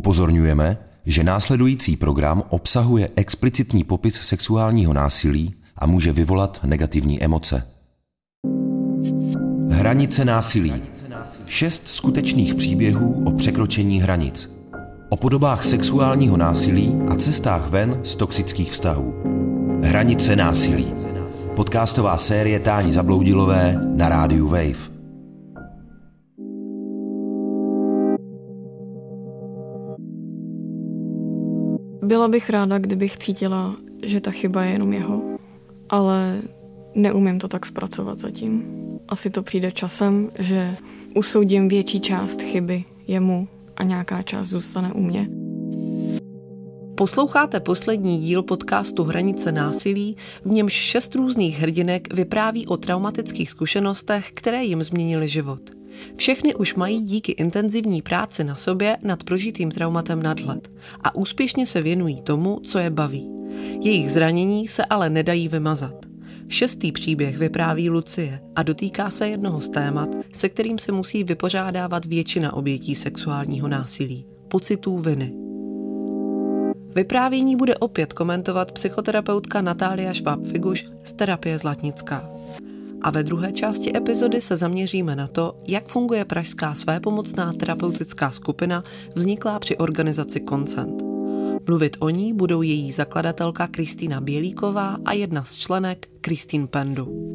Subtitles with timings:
[0.00, 7.62] Upozorňujeme, že následující program obsahuje explicitní popis sexuálního násilí a může vyvolat negativní emoce.
[9.68, 10.72] Hranice násilí.
[11.46, 14.50] Šest skutečných příběhů o překročení hranic.
[15.08, 19.14] O podobách sexuálního násilí a cestách ven z toxických vztahů.
[19.82, 20.92] Hranice násilí.
[21.56, 24.99] Podcastová série Tání Zabloudilové na rádiu Wave.
[32.10, 35.22] Byla bych ráda, kdybych cítila, že ta chyba je jenom jeho,
[35.88, 36.42] ale
[36.94, 38.64] neumím to tak zpracovat zatím.
[39.08, 40.76] Asi to přijde časem, že
[41.14, 45.28] usoudím větší část chyby jemu a nějaká část zůstane u mě.
[46.94, 54.32] Posloucháte poslední díl podcastu Hranice násilí, v němž šest různých hrdinek vypráví o traumatických zkušenostech,
[54.34, 55.79] které jim změnily život.
[56.16, 61.82] Všechny už mají díky intenzivní práci na sobě nad prožitým traumatem nadhled a úspěšně se
[61.82, 63.30] věnují tomu, co je baví.
[63.82, 66.06] Jejich zranění se ale nedají vymazat.
[66.48, 72.04] Šestý příběh vypráví Lucie a dotýká se jednoho z témat, se kterým se musí vypořádávat
[72.04, 75.32] většina obětí sexuálního násilí– pocitů viny.
[76.94, 82.30] Vyprávění bude opět komentovat psychoterapeutka Natália Šváb-Figuš z terapie Zlatnická.
[83.02, 88.84] A ve druhé části epizody se zaměříme na to, jak funguje pražská svépomocná terapeutická skupina
[89.14, 91.02] vzniklá při organizaci Consent.
[91.68, 97.30] Mluvit o ní budou její zakladatelka Kristýna Bělíková a jedna z členek Kristýn Pendu.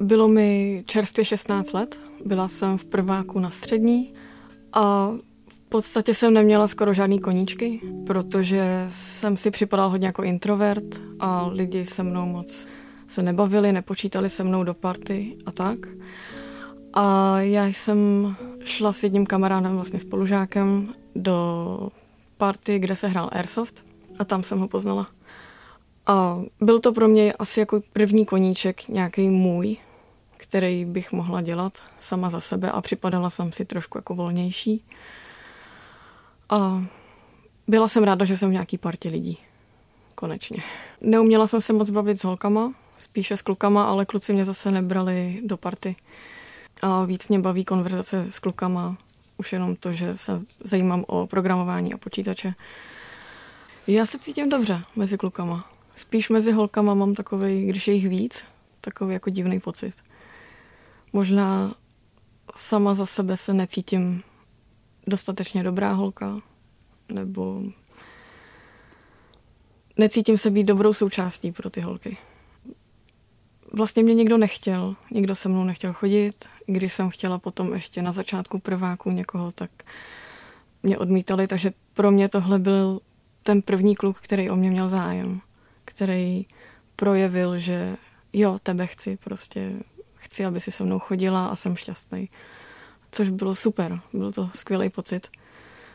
[0.00, 4.12] Bylo mi čerstvě 16 let, byla jsem v prváku na střední
[4.72, 5.12] a
[5.68, 10.84] v podstatě jsem neměla skoro žádný koníčky, protože jsem si připadal hodně jako introvert
[11.20, 12.66] a lidi se mnou moc
[13.06, 15.78] se nebavili, nepočítali se mnou do party a tak.
[16.94, 17.98] A já jsem
[18.64, 21.88] šla s jedním kamarádem, vlastně spolužákem, do
[22.36, 23.84] party, kde se hrál Airsoft
[24.18, 25.06] a tam jsem ho poznala.
[26.06, 29.76] A byl to pro mě asi jako první koníček, nějaký můj,
[30.36, 34.84] který bych mohla dělat sama za sebe a připadala jsem si trošku jako volnější.
[36.48, 36.84] A
[37.68, 39.38] byla jsem ráda, že jsem v nějaký partě lidí.
[40.14, 40.62] Konečně.
[41.00, 45.40] Neuměla jsem se moc bavit s holkama, spíše s klukama, ale kluci mě zase nebrali
[45.44, 45.96] do party.
[46.82, 48.96] A víc mě baví konverzace s klukama,
[49.36, 52.54] už jenom to, že se zajímám o programování a počítače.
[53.86, 55.70] Já se cítím dobře mezi klukama.
[55.94, 58.44] Spíš mezi holkama mám takový, když je jich víc,
[58.80, 59.94] takový jako divný pocit.
[61.12, 61.74] Možná
[62.54, 64.22] sama za sebe se necítím
[65.08, 66.36] dostatečně dobrá holka,
[67.08, 67.62] nebo
[69.96, 72.16] necítím se být dobrou součástí pro ty holky.
[73.72, 76.48] Vlastně mě někdo nechtěl, nikdo se mnou nechtěl chodit.
[76.66, 79.70] Když jsem chtěla potom ještě na začátku prváku někoho, tak
[80.82, 83.00] mě odmítali, takže pro mě tohle byl
[83.42, 85.40] ten první kluk, který o mě měl zájem,
[85.84, 86.46] který
[86.96, 87.96] projevil, že
[88.32, 89.72] jo, tebe chci, prostě
[90.14, 92.28] chci, aby si se mnou chodila a jsem šťastný
[93.10, 94.00] což bylo super.
[94.12, 95.28] Byl to skvělý pocit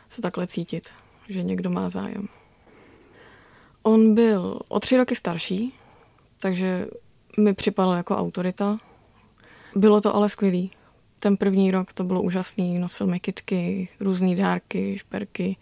[0.08, 0.90] se takhle cítit,
[1.28, 2.28] že někdo má zájem.
[3.82, 5.74] On byl o tři roky starší,
[6.40, 6.86] takže
[7.38, 8.78] mi připadal jako autorita.
[9.76, 10.70] Bylo to ale skvělý.
[11.20, 15.56] Ten první rok to bylo úžasný, nosil mi kitky, různé dárky, šperky.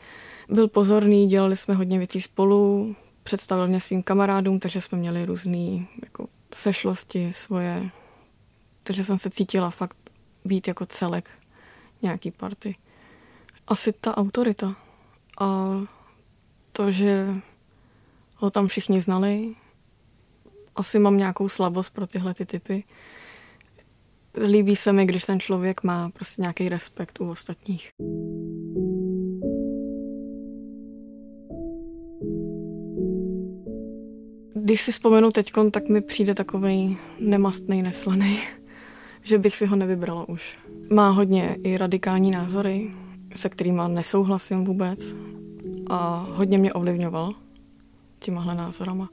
[0.48, 5.86] Byl pozorný, dělali jsme hodně věcí spolu, představil mě svým kamarádům, takže jsme měli různé
[6.02, 7.90] jako sešlosti svoje.
[8.82, 9.96] Takže jsem se cítila fakt
[10.44, 11.30] být jako celek
[12.02, 12.76] nějaký party.
[13.66, 14.76] Asi ta autorita
[15.40, 15.70] a
[16.72, 17.26] to, že
[18.36, 19.54] ho tam všichni znali.
[20.76, 22.84] Asi mám nějakou slabost pro tyhle ty typy.
[24.46, 27.90] Líbí se mi, když ten člověk má prostě nějaký respekt u ostatních.
[34.54, 38.38] Když si vzpomenu teď, tak mi přijde takový nemastný, neslaný,
[39.22, 40.61] že bych si ho nevybrala už.
[40.92, 42.90] Má hodně i radikální názory,
[43.36, 45.14] se kterými nesouhlasím vůbec
[45.90, 47.32] a hodně mě ovlivňoval
[48.18, 49.08] těmahle názorama.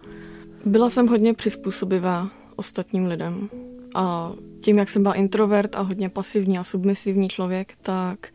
[0.66, 3.50] Byla jsem hodně přizpůsobivá ostatním lidem
[3.96, 4.32] a
[4.62, 8.28] tím, jak jsem byla introvert a hodně pasivní a submisivní člověk, tak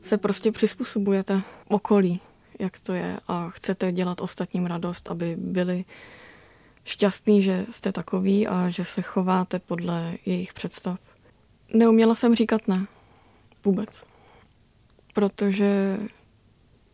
[0.00, 2.20] se prostě přizpůsobujete okolí,
[2.58, 5.84] jak to je a chcete dělat ostatním radost, aby byli
[6.84, 11.11] šťastní, že jste takový a že se chováte podle jejich představ.
[11.74, 12.86] Neuměla jsem říkat ne.
[13.64, 14.04] Vůbec.
[15.14, 15.98] Protože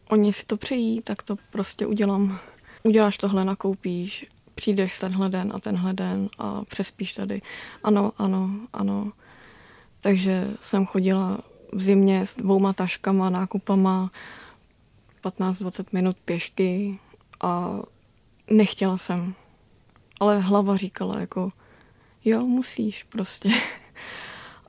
[0.08, 2.38] oni si to přejí, tak to prostě udělám.
[2.82, 7.42] Uděláš tohle, nakoupíš, přijdeš tenhle den a tenhle den a přespíš tady.
[7.82, 9.12] Ano, ano, ano.
[10.00, 11.38] Takže jsem chodila
[11.72, 14.10] v zimě s dvouma taškama, nákupama,
[15.22, 16.98] 15-20 minut pěšky
[17.40, 17.78] a
[18.50, 19.34] nechtěla jsem.
[20.20, 21.52] Ale hlava říkala jako,
[22.24, 23.50] jo, musíš prostě.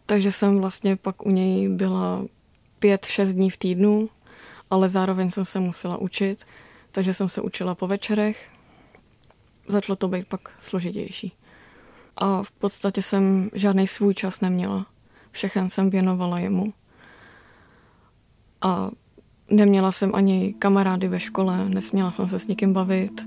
[0.10, 2.26] Takže jsem vlastně pak u něj byla
[2.80, 4.10] pět, šest dní v týdnu,
[4.70, 6.46] ale zároveň jsem se musela učit,
[6.92, 8.52] takže jsem se učila po večerech.
[9.68, 11.34] Začalo to být pak složitější.
[12.18, 14.86] A v podstatě jsem žádný svůj čas neměla.
[15.32, 16.70] Všechen jsem věnovala jemu.
[18.62, 18.92] A
[19.50, 23.22] neměla jsem ani kamarády ve škole, nesměla jsem se s nikým bavit.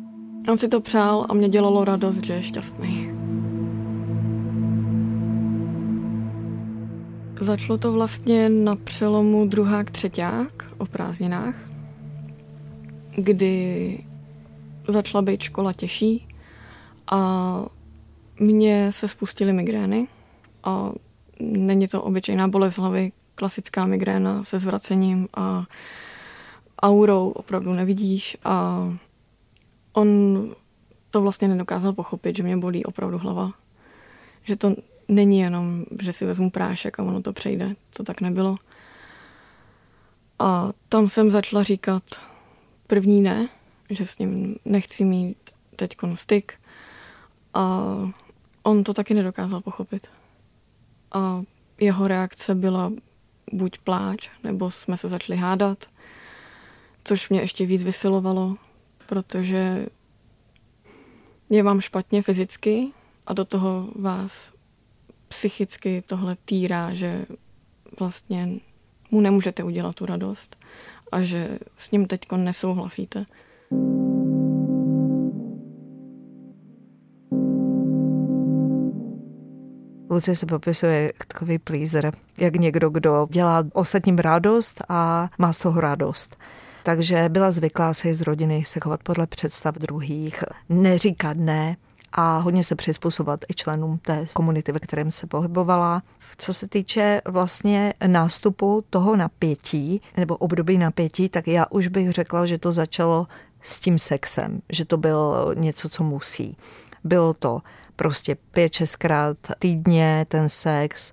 [0.50, 3.21] On si to přál a mě dělalo radost, že je šťastný.
[7.42, 11.54] Začalo to vlastně na přelomu druhák, třeťák o prázdninách,
[13.16, 13.98] kdy
[14.88, 16.28] začala být škola těžší
[17.10, 17.64] a
[18.40, 20.08] mně se spustily migrény
[20.64, 20.92] a
[21.40, 25.64] není to obyčejná bolest hlavy, klasická migréna se zvracením a
[26.82, 28.88] aurou opravdu nevidíš a
[29.92, 30.08] on
[31.10, 33.52] to vlastně nedokázal pochopit, že mě bolí opravdu hlava.
[34.44, 34.74] Že to
[35.08, 37.74] není jenom, že si vezmu prášek a ono to přejde.
[37.90, 38.56] To tak nebylo.
[40.38, 42.02] A tam jsem začala říkat
[42.86, 43.48] první ne,
[43.90, 46.54] že s ním nechci mít teď styk.
[47.54, 47.84] A
[48.62, 50.10] on to taky nedokázal pochopit.
[51.12, 51.42] A
[51.80, 52.92] jeho reakce byla
[53.52, 55.86] buď pláč, nebo jsme se začali hádat,
[57.04, 58.56] což mě ještě víc vysilovalo,
[59.06, 59.86] protože
[61.50, 62.92] je vám špatně fyzicky
[63.26, 64.52] a do toho vás
[65.32, 67.26] psychicky tohle týrá, že
[67.98, 68.48] vlastně
[69.10, 70.56] mu nemůžete udělat tu radost
[71.12, 73.24] a že s ním teď nesouhlasíte.
[80.10, 85.58] Lucie se popisuje jak takový pleaser, jak někdo, kdo dělá ostatním radost a má z
[85.58, 86.36] toho radost.
[86.82, 91.76] Takže byla zvyklá se z rodiny se chovat podle představ druhých, neříkat ne,
[92.12, 96.02] a hodně se přizpůsobovat i členům té komunity, ve kterém se pohybovala.
[96.38, 102.46] Co se týče vlastně nástupu toho napětí nebo období napětí, tak já už bych řekla,
[102.46, 103.26] že to začalo
[103.62, 106.56] s tím sexem, že to bylo něco, co musí.
[107.04, 107.60] Bylo to
[107.96, 111.12] prostě pět, šestkrát týdně ten sex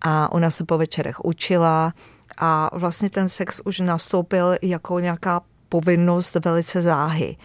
[0.00, 1.92] a ona se po večerech učila
[2.38, 7.36] a vlastně ten sex už nastoupil jako nějaká povinnost velice záhy.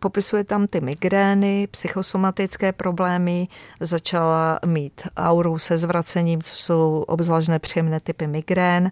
[0.00, 3.48] Popisuje tam ty migrény, psychosomatické problémy,
[3.80, 8.90] začala mít auru se zvracením, co jsou obzvlášť nepříjemné typy migrén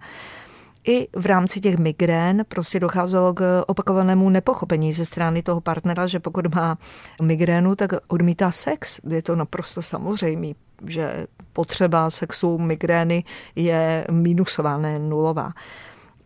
[0.87, 6.21] i v rámci těch migrén prostě docházelo k opakovanému nepochopení ze strany toho partnera, že
[6.21, 6.79] pokud má
[7.23, 9.01] migrénu, tak odmítá sex.
[9.11, 10.49] Je to naprosto samozřejmé,
[10.87, 13.25] že potřeba sexu migrény
[13.57, 15.53] je minusová, ne nulová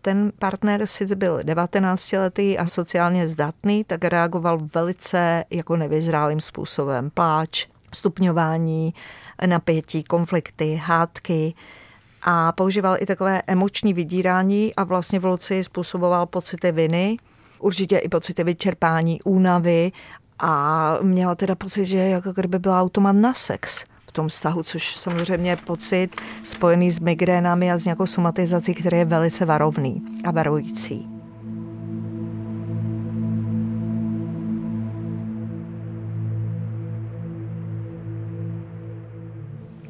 [0.03, 7.11] ten partner sice byl 19 letý a sociálně zdatný, tak reagoval velice jako nevyzrálým způsobem.
[7.11, 8.95] Pláč, stupňování,
[9.47, 11.55] napětí, konflikty, hádky
[12.23, 17.17] a používal i takové emoční vydírání a vlastně v Luci způsoboval pocity viny,
[17.59, 19.93] určitě i pocity vyčerpání, únavy
[20.39, 24.97] a měla teda pocit, že jako kdyby byla automat na sex v tom vztahu, což
[24.97, 30.31] samozřejmě je pocit spojený s migrénami a s nějakou somatizací, který je velice varovný a
[30.31, 31.07] varující.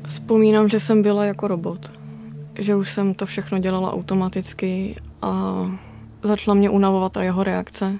[0.06, 1.90] Vzpomínám, že jsem byla jako robot
[2.60, 5.64] že už jsem to všechno dělala automaticky a
[6.22, 7.98] začala mě unavovat a jeho reakce.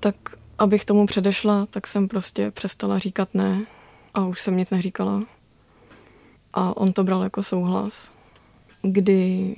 [0.00, 0.14] Tak
[0.58, 3.66] abych tomu předešla, tak jsem prostě přestala říkat ne
[4.18, 5.22] a už jsem nic neříkala.
[6.52, 8.10] A on to bral jako souhlas,
[8.82, 9.54] kdy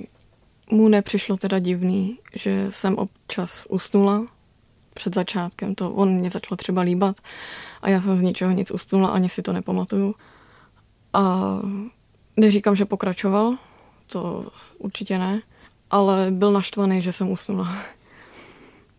[0.71, 4.25] mu nepřišlo teda divný, že jsem občas usnula
[4.93, 7.15] před začátkem, to on mě začal třeba líbat
[7.81, 10.15] a já jsem z ničeho nic usnula, ani si to nepamatuju.
[11.13, 11.55] A
[12.37, 13.57] neříkám, že pokračoval,
[14.07, 15.41] to určitě ne,
[15.89, 17.75] ale byl naštvaný, že jsem usnula.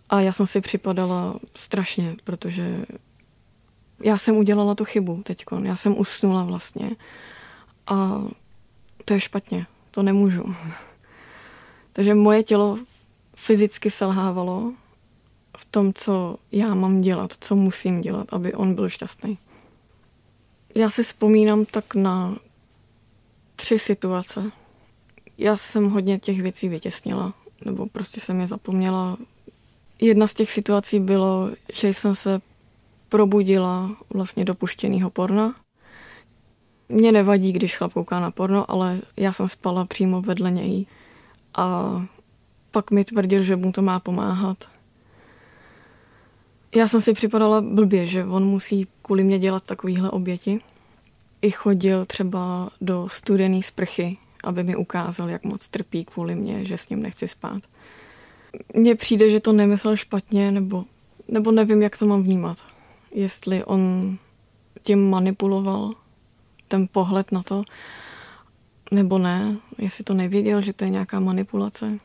[0.08, 2.84] A já jsem si připadala strašně, protože
[4.02, 5.44] já jsem udělala tu chybu teď.
[5.62, 6.90] Já jsem usnula vlastně.
[7.86, 8.22] A
[9.04, 9.66] to je špatně.
[9.90, 10.44] To nemůžu.
[11.92, 12.78] Takže moje tělo
[13.36, 14.72] fyzicky selhávalo
[15.58, 19.38] v tom, co já mám dělat, co musím dělat, aby on byl šťastný.
[20.74, 22.36] Já si vzpomínám tak na
[23.56, 24.50] tři situace,
[25.38, 29.16] já jsem hodně těch věcí vytěsnila, nebo prostě jsem je zapomněla.
[30.00, 32.40] Jedna z těch situací bylo, že jsem se
[33.12, 35.54] probudila vlastně do puštěného porna.
[36.88, 40.86] Mě nevadí, když chlap kouká na porno, ale já jsem spala přímo vedle něj
[41.54, 41.92] a
[42.70, 44.56] pak mi tvrdil, že mu to má pomáhat.
[46.74, 50.60] Já jsem si připadala blbě, že on musí kvůli mě dělat takovýhle oběti.
[51.42, 56.78] I chodil třeba do studené sprchy, aby mi ukázal, jak moc trpí kvůli mě, že
[56.78, 57.62] s ním nechci spát.
[58.74, 60.84] Mně přijde, že to nemyslel špatně, nebo,
[61.28, 62.71] nebo nevím, jak to mám vnímat.
[63.12, 64.16] Jestli on
[64.82, 65.94] tím manipuloval
[66.68, 67.62] ten pohled na to,
[68.90, 71.98] nebo ne, jestli to nevěděl, že to je nějaká manipulace.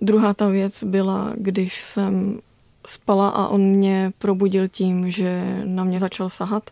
[0.00, 2.40] Druhá ta věc byla, když jsem
[2.86, 6.70] spala a on mě probudil tím, že na mě začal sahat.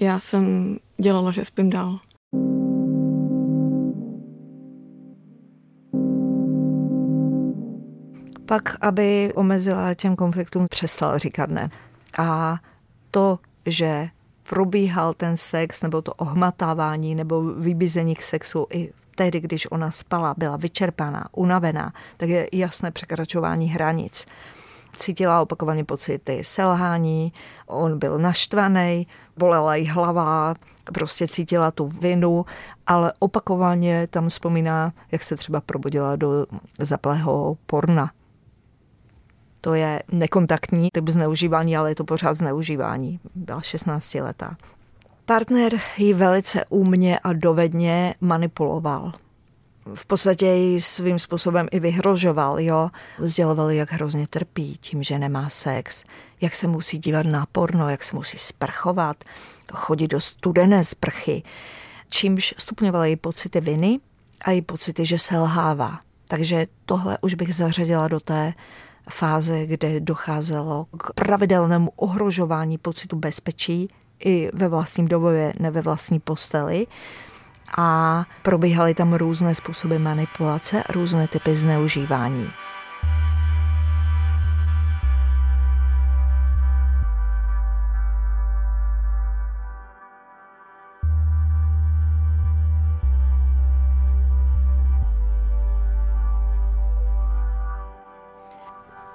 [0.00, 1.98] Já jsem dělala, že spím dál.
[8.48, 11.70] Pak, aby omezila těm konfliktům, přestal říkat ne.
[12.18, 12.58] A
[13.10, 14.08] to, že
[14.48, 20.34] probíhal ten sex nebo to ohmatávání nebo vybízení k sexu i tehdy, když ona spala,
[20.38, 24.26] byla vyčerpaná, unavená, tak je jasné překračování hranic.
[24.96, 27.32] Cítila opakovaně pocity selhání,
[27.66, 30.54] on byl naštvaný, bolela jí hlava,
[30.94, 32.46] prostě cítila tu vinu,
[32.86, 36.46] ale opakovaně tam vzpomíná, jak se třeba probudila do
[36.78, 38.10] zaplého porna.
[39.60, 43.20] To je nekontaktní typ zneužívání, ale je to pořád zneužívání.
[43.34, 44.56] Byla 16 letá.
[45.24, 49.12] Partner ji velice úmně a dovedně manipuloval.
[49.94, 52.90] V podstatě ji svým způsobem i vyhrožoval, jo.
[53.18, 56.04] Vzděloval, jak hrozně trpí tím, že nemá sex,
[56.40, 59.24] jak se musí dívat na porno, jak se musí sprchovat,
[59.72, 61.42] chodit do studené sprchy,
[62.08, 64.00] čímž stupňoval její pocity viny
[64.44, 66.00] a její pocity, že selhává.
[66.28, 68.54] Takže tohle už bych zařadila do té
[69.10, 73.88] fáze, kde docházelo k pravidelnému ohrožování pocitu bezpečí
[74.24, 76.86] i ve vlastním domově, ne ve vlastní posteli.
[77.78, 82.50] A probíhaly tam různé způsoby manipulace, různé typy zneužívání.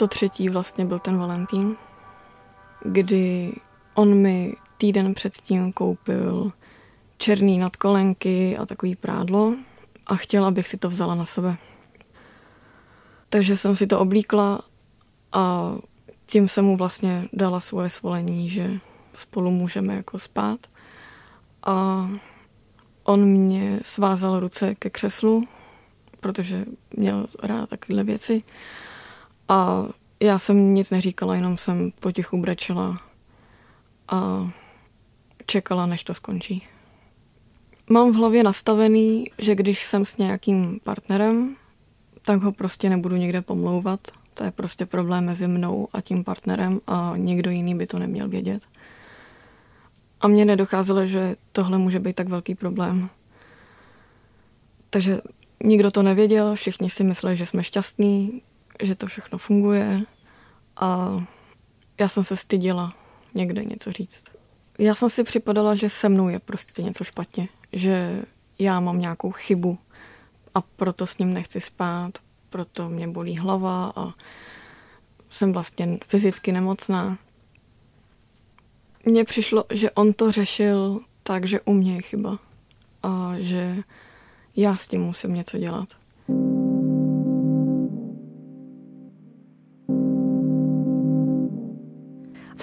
[0.03, 1.75] To třetí vlastně byl ten Valentín,
[2.85, 3.53] kdy
[3.93, 6.51] on mi týden předtím koupil
[7.17, 9.55] černý nadkolenky a takový prádlo
[10.07, 11.55] a chtěl, abych si to vzala na sebe.
[13.29, 14.61] Takže jsem si to oblíkla
[15.31, 15.75] a
[16.25, 18.71] tím jsem mu vlastně dala svoje svolení, že
[19.13, 20.59] spolu můžeme jako spát.
[21.65, 22.09] A
[23.03, 25.43] on mě svázal ruce ke křeslu,
[26.19, 26.65] protože
[26.97, 28.43] měl rád takovéhle věci.
[29.53, 29.85] A
[30.19, 32.97] já jsem nic neříkala, jenom jsem potichu brečela
[34.07, 34.49] a
[35.45, 36.63] čekala, než to skončí.
[37.89, 41.55] Mám v hlavě nastavený, že když jsem s nějakým partnerem,
[42.25, 43.99] tak ho prostě nebudu nikde pomlouvat.
[44.33, 48.29] To je prostě problém mezi mnou a tím partnerem a někdo jiný by to neměl
[48.29, 48.63] vědět.
[50.21, 53.09] A mně nedocházelo, že tohle může být tak velký problém.
[54.89, 55.21] Takže
[55.63, 58.41] nikdo to nevěděl, všichni si mysleli, že jsme šťastní,
[58.81, 60.01] že to všechno funguje
[60.75, 61.19] a
[61.99, 62.93] já jsem se styděla
[63.33, 64.25] někde něco říct.
[64.79, 68.21] Já jsem si připadala, že se mnou je prostě něco špatně, že
[68.59, 69.77] já mám nějakou chybu
[70.53, 72.17] a proto s ním nechci spát,
[72.49, 74.13] proto mě bolí hlava a
[75.29, 77.17] jsem vlastně fyzicky nemocná.
[79.05, 82.39] Mně přišlo, že on to řešil tak, že u mě je chyba
[83.03, 83.77] a že
[84.55, 86.02] já s tím musím něco dělat.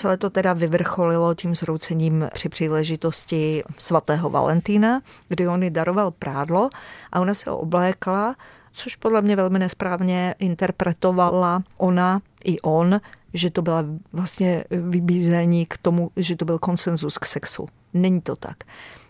[0.01, 6.71] Celé to teda vyvrcholilo tím zroucením při příležitosti svatého Valentína, kdy on jí daroval prádlo
[7.13, 8.37] a ona se ho oblékla,
[8.73, 13.01] což podle mě velmi nesprávně interpretovala ona i on,
[13.35, 17.69] že to byla vlastně vybízení k tomu, že to byl konsenzus k sexu.
[17.95, 18.57] Není to tak.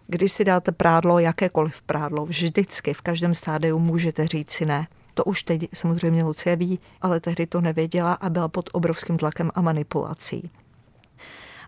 [0.06, 4.86] Když si dáte prádlo, jakékoliv prádlo, vždycky v každém stádiu můžete říct si ne.
[5.14, 9.50] To už teď samozřejmě Lucie ví, ale tehdy to nevěděla a byla pod obrovským tlakem
[9.54, 10.50] a manipulací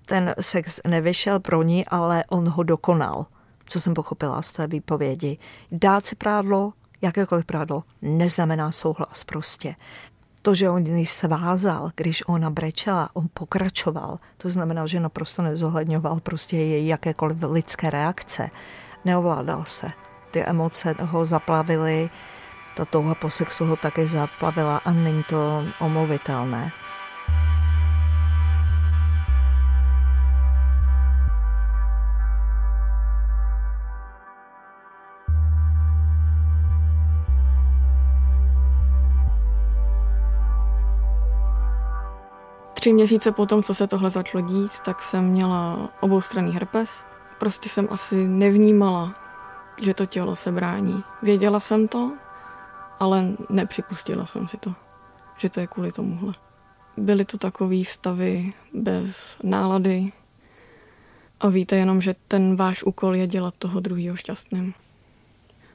[0.07, 3.27] ten sex nevyšel pro ní, ale on ho dokonal,
[3.67, 5.39] co jsem pochopila z té výpovědi.
[5.73, 9.75] Dát si prádlo, jakékoliv prádlo, neznamená souhlas prostě.
[10.43, 16.21] To, že on ji svázal, když ona brečela, on pokračoval, to znamená, že naprosto nezohledňoval
[16.21, 18.51] prostě její jakékoliv lidské reakce.
[19.05, 19.91] Neovládal se.
[20.31, 22.11] Ty emoce ho zaplavily,
[22.77, 26.73] ta touha po sexu ho taky zaplavila a není to omluvitelné.
[42.83, 47.05] Tři měsíce potom, co se tohle začalo dít, tak jsem měla oboustranný herpes.
[47.39, 49.15] Prostě jsem asi nevnímala,
[49.83, 51.03] že to tělo se brání.
[51.23, 52.13] Věděla jsem to,
[53.01, 54.75] ale nepřipustila jsem si to,
[55.39, 56.35] že to je kvůli tomuhle.
[56.97, 60.13] Byly to takové stavy bez nálady
[61.41, 64.75] a víte jenom, že ten váš úkol je dělat toho druhého šťastným.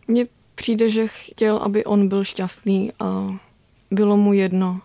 [0.07, 3.37] Mně přijde, že chtěl, aby on byl šťastný a
[3.91, 4.81] bylo mu jedno,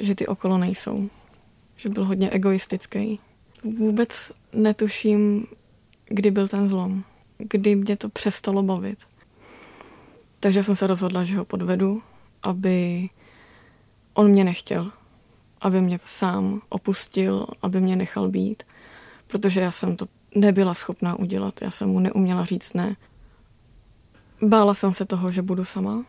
[0.00, 1.10] že ty okolo nejsou.
[1.76, 3.20] Že byl hodně egoistický.
[3.78, 5.46] Vůbec netuším,
[6.08, 7.04] kdy byl ten zlom.
[7.38, 8.98] Kdy mě to přestalo bavit.
[10.40, 12.02] Takže jsem se rozhodla, že ho podvedu,
[12.42, 13.08] aby
[14.14, 14.90] on mě nechtěl.
[15.60, 18.62] Aby mě sám opustil, aby mě nechal být.
[19.26, 21.62] Protože já jsem to nebyla schopná udělat.
[21.62, 22.96] Já jsem mu neuměla říct ne.
[24.42, 26.04] Bála jsem se toho, že budu sama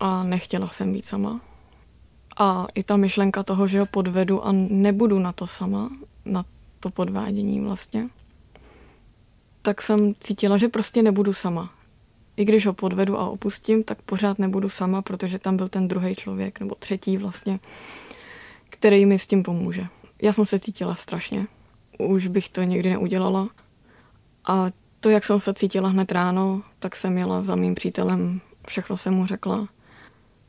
[0.00, 1.40] a nechtěla jsem být sama.
[2.36, 5.90] A i ta myšlenka toho, že ho podvedu a nebudu na to sama,
[6.24, 6.44] na
[6.80, 8.08] to podvádění vlastně,
[9.62, 11.70] tak jsem cítila, že prostě nebudu sama.
[12.36, 16.14] I když ho podvedu a opustím, tak pořád nebudu sama, protože tam byl ten druhý
[16.14, 17.60] člověk, nebo třetí vlastně,
[18.68, 19.86] který mi s tím pomůže.
[20.22, 21.46] Já jsem se cítila strašně.
[21.98, 23.48] Už bych to nikdy neudělala.
[24.44, 24.66] A
[25.00, 29.14] to, jak jsem se cítila hned ráno, tak jsem jela za mým přítelem, všechno jsem
[29.14, 29.68] mu řekla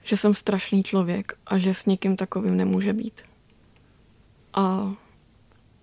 [0.04, 3.22] že jsem strašný člověk a že s někým takovým nemůže být.
[4.54, 4.94] A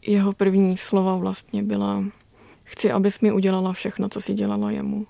[0.07, 2.05] jeho první slova vlastně byla
[2.65, 5.07] chci, abys mi udělala všechno, co si dělala jemu.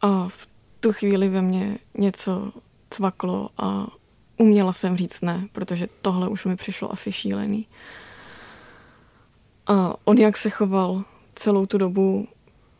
[0.00, 0.48] A v
[0.80, 2.52] tu chvíli ve mně něco
[2.90, 3.86] cvaklo a
[4.36, 7.66] uměla jsem říct ne, protože tohle už mi přišlo asi šílený.
[9.66, 12.28] A on jak se choval celou tu dobu,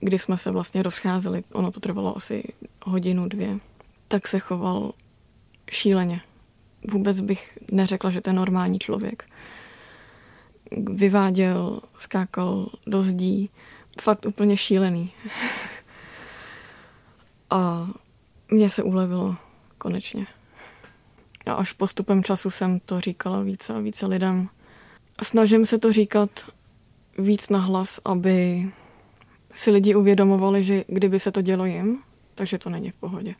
[0.00, 2.52] kdy jsme se vlastně rozcházeli, ono to trvalo asi
[2.84, 3.58] hodinu, dvě,
[4.08, 4.92] tak se choval
[5.70, 6.20] šíleně.
[6.90, 9.24] Vůbec bych neřekla, že to je normální člověk.
[10.92, 13.50] Vyváděl, skákal do zdí,
[14.00, 15.12] fakt úplně šílený.
[17.50, 17.88] A
[18.48, 19.36] mně se ulevilo
[19.78, 20.26] konečně.
[21.46, 24.48] A až postupem času jsem to říkala více a více lidem.
[25.22, 26.30] Snažím se to říkat
[27.18, 28.68] víc na hlas, aby
[29.54, 31.98] si lidi uvědomovali, že kdyby se to dělo jim,
[32.34, 33.34] takže to není v pohodě.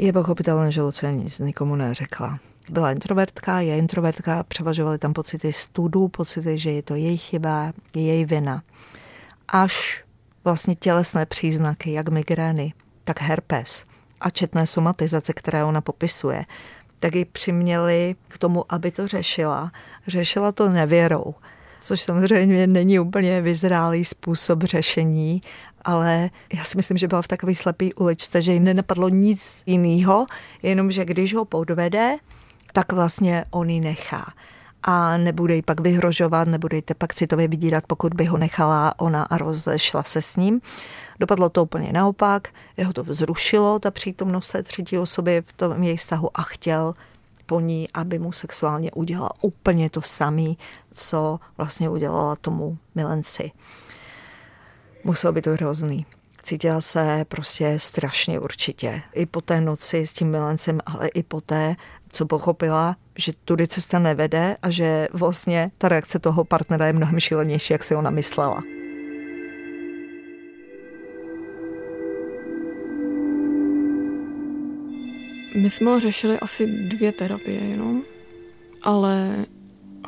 [0.00, 2.38] Je pochopitelné, že Lucie nic nikomu neřekla.
[2.70, 8.02] Byla introvertka, je introvertka, převažovaly tam pocity studu, pocity, že je to její chyba, je
[8.02, 8.62] její vina.
[9.48, 10.04] Až
[10.44, 12.72] vlastně tělesné příznaky, jak migrény,
[13.04, 13.84] tak herpes
[14.20, 16.44] a četné somatizace, které ona popisuje,
[16.98, 19.72] tak ji přiměli k tomu, aby to řešila.
[20.06, 21.34] Řešila to nevěrou,
[21.80, 25.42] což samozřejmě není úplně vyzrálý způsob řešení,
[25.84, 30.26] ale já si myslím, že byla v takové slepé uličce, že jí nenapadlo nic jiného,
[30.62, 32.16] jenom že když ho podvede,
[32.72, 34.32] tak vlastně on ji nechá
[34.82, 39.38] a nebude jí pak vyhrožovat, nebudete pak citově vydírat, pokud by ho nechala ona a
[39.38, 40.60] rozešla se s ním.
[41.20, 45.96] Dopadlo to úplně naopak, jeho to vzrušilo, ta přítomnost té třetí osoby v tom její
[45.96, 46.92] vztahu a chtěl
[47.46, 50.54] po ní, aby mu sexuálně udělala úplně to samé,
[50.94, 53.50] co vlastně udělala tomu milenci.
[55.04, 56.06] Muselo by to hrozný.
[56.42, 59.02] Cítila se prostě strašně určitě.
[59.14, 61.76] I po té noci s tím milencem, ale i po té,
[62.12, 67.20] co pochopila, že tudy cesta nevede a že vlastně ta reakce toho partnera je mnohem
[67.20, 68.62] šílenější, jak si ona myslela.
[75.56, 78.02] My jsme ho řešili asi dvě terapie jenom,
[78.82, 79.36] ale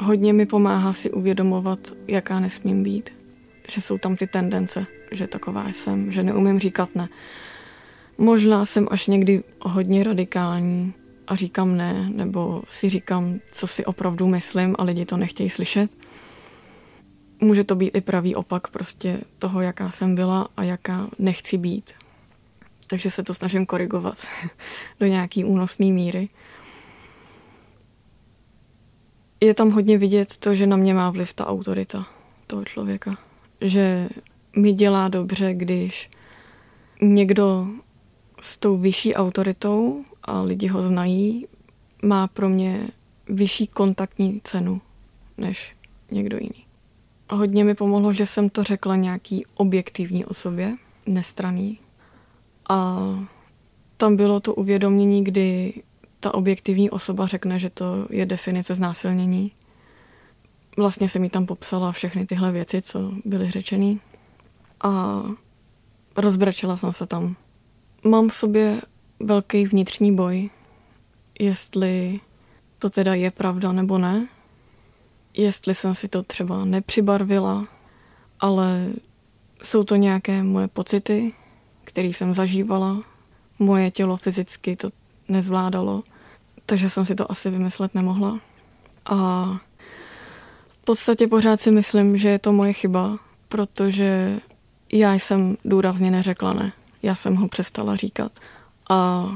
[0.00, 1.78] hodně mi pomáhá si uvědomovat,
[2.08, 3.21] jaká nesmím být.
[3.68, 7.08] Že jsou tam ty tendence, že taková jsem, že neumím říkat ne.
[8.18, 10.94] Možná jsem až někdy hodně radikální
[11.26, 15.90] a říkám ne, nebo si říkám, co si opravdu myslím a lidi to nechtějí slyšet.
[17.40, 21.92] Může to být i pravý opak prostě toho, jaká jsem byla a jaká nechci být
[22.92, 24.26] takže se to snažím korigovat
[25.00, 26.28] do nějaký únosné míry.
[29.40, 32.06] Je tam hodně vidět to, že na mě má vliv ta autorita
[32.46, 33.18] toho člověka.
[33.62, 34.08] Že
[34.56, 36.10] mi dělá dobře, když
[37.02, 37.66] někdo
[38.40, 41.46] s tou vyšší autoritou a lidi ho znají,
[42.02, 42.88] má pro mě
[43.28, 44.80] vyšší kontaktní cenu
[45.38, 45.76] než
[46.10, 46.66] někdo jiný.
[47.30, 51.78] Hodně mi pomohlo, že jsem to řekla nějaký objektivní osobě, nestraný,
[52.68, 52.98] a
[53.96, 55.74] tam bylo to uvědomění, kdy
[56.20, 59.52] ta objektivní osoba řekne, že to je definice znásilnění.
[60.76, 64.00] Vlastně jsem mi tam popsala všechny tyhle věci, co byly řečený.
[64.82, 65.22] A
[66.16, 67.36] rozbrečela jsem se tam.
[68.04, 68.80] Mám v sobě
[69.20, 70.50] velký vnitřní boj,
[71.40, 72.20] jestli
[72.78, 74.28] to teda je pravda nebo ne,
[75.36, 77.66] jestli jsem si to třeba nepřibarvila,
[78.40, 78.86] ale
[79.62, 81.32] jsou to nějaké moje pocity,
[81.84, 83.02] které jsem zažívala.
[83.58, 84.90] Moje tělo fyzicky to
[85.28, 86.02] nezvládalo,
[86.66, 88.40] takže jsem si to asi vymyslet nemohla.
[89.04, 89.48] A
[90.82, 93.18] v podstatě pořád si myslím, že je to moje chyba,
[93.48, 94.40] protože
[94.92, 96.72] já jsem důrazně neřekla ne.
[97.02, 98.32] Já jsem ho přestala říkat.
[98.90, 99.28] A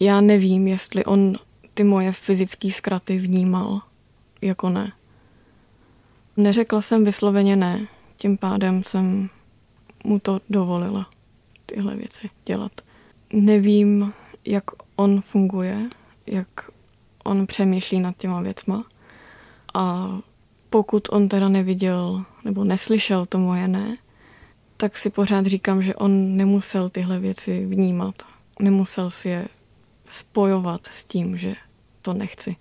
[0.00, 1.34] já nevím, jestli on
[1.74, 3.80] ty moje fyzické zkraty vnímal
[4.42, 4.92] jako ne.
[6.36, 9.30] Neřekla jsem vysloveně ne, tím pádem jsem
[10.04, 11.10] mu to dovolila,
[11.66, 12.72] tyhle věci dělat.
[13.32, 14.12] Nevím,
[14.44, 14.64] jak
[14.96, 15.90] on funguje,
[16.26, 16.70] jak
[17.24, 18.84] on přemýšlí nad těma věcma
[19.74, 20.08] a
[20.72, 23.96] pokud on teda neviděl nebo neslyšel to moje ne,
[24.76, 28.14] tak si pořád říkám, že on nemusel tyhle věci vnímat.
[28.60, 29.48] Nemusel si je
[30.10, 31.54] spojovat s tím, že
[32.02, 32.56] to nechci.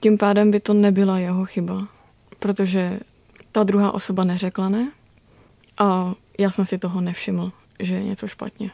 [0.00, 1.88] Tím pádem by to nebyla jeho chyba,
[2.38, 3.00] protože
[3.52, 4.92] ta druhá osoba neřekla ne
[5.78, 8.70] a já jsem si toho nevšiml, že je něco špatně.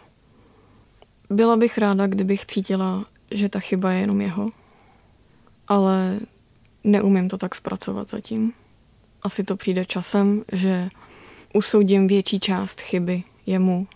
[1.30, 4.50] Byla bych ráda, kdybych cítila, že ta chyba je jenom jeho,
[5.68, 6.18] ale
[6.84, 8.52] neumím to tak zpracovat zatím.
[9.22, 10.88] Asi to přijde časem, že
[11.54, 13.86] usoudím větší část chyby jemu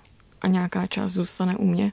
[0.40, 1.92] a nějaká část zůstane u mě.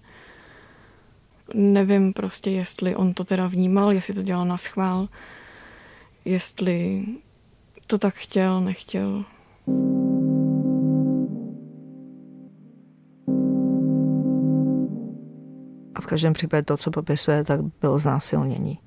[1.54, 5.08] Nevím prostě, jestli on to teda vnímal, jestli to dělal na schvál,
[6.26, 7.06] jestli
[7.88, 9.26] to tak chtěl, nechtěl.
[15.96, 18.80] A v každém případě to, co popisuje, tak bylo znásilnění,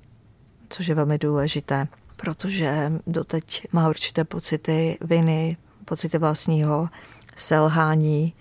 [0.69, 6.89] což je velmi důležité, protože doteď má určité pocity viny, pocity vlastního
[7.35, 8.33] selhání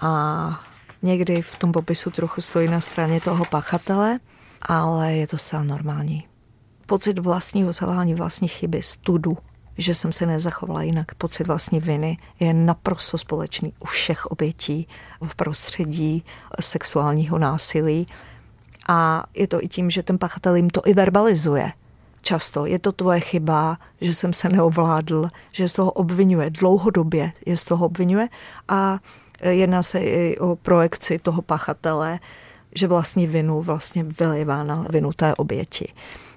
[0.00, 0.64] a
[1.02, 4.20] někdy v tom popisu trochu stojí na straně toho pachatele,
[4.62, 6.28] ale je to zcela normální.
[6.86, 9.38] Pocit vlastního selhání, vlastní chyby, studu,
[9.78, 14.88] že jsem se nezachovala jinak, pocit vlastní viny je naprosto společný u všech obětí
[15.20, 16.24] v prostředí
[16.60, 18.06] sexuálního násilí.
[18.88, 21.72] A je to i tím, že ten pachatel jim to i verbalizuje.
[22.22, 27.56] Často je to tvoje chyba, že jsem se neovládl, že z toho obvinuje dlouhodobě, je
[27.56, 28.28] z toho obvinuje
[28.68, 28.98] a
[29.42, 32.18] jedná se i o projekci toho pachatele,
[32.74, 35.92] že vlastní vinu vlastně vylivá na vinu té oběti.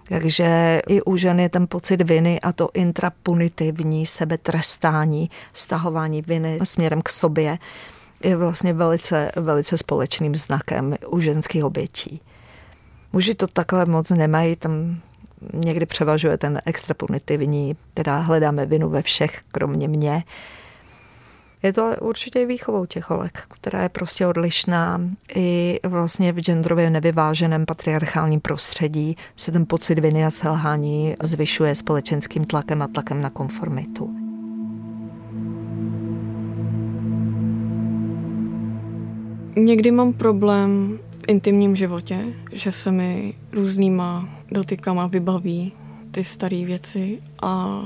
[0.09, 7.01] Takže i u žen je ten pocit viny a to intrapunitivní sebetrestání, stahování viny směrem
[7.01, 7.57] k sobě
[8.23, 12.21] je vlastně velice, velice společným znakem u ženských obětí.
[13.15, 14.97] Muži to takhle moc nemají, tam
[15.53, 20.23] někdy převažuje ten extrapunitivní, teda hledáme vinu ve všech, kromě mě.
[21.63, 25.01] Je to určitě výchovou těch holek, která je prostě odlišná.
[25.35, 32.43] I vlastně v genderově nevyváženém patriarchálním prostředí se ten pocit viny a selhání zvyšuje společenským
[32.43, 34.15] tlakem a tlakem na konformitu.
[39.57, 45.73] Někdy mám problém intimním životě, že se mi různýma dotykama vybaví
[46.11, 47.81] ty staré věci a